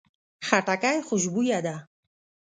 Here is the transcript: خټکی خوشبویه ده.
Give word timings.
خټکی 0.47 0.97
خوشبویه 1.07 1.59
ده. 1.65 1.75